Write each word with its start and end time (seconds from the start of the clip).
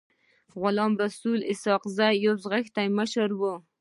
غلام 0.61 0.93
رسول 1.03 1.39
خان 1.41 1.47
اسحق 1.51 1.83
زی 1.97 2.09
يو 2.25 2.33
غښتلی 2.51 2.87
مشر 2.97 3.29
و. 3.39 3.41